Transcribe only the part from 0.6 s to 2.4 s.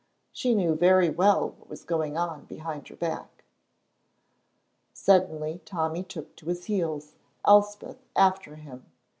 very well what was going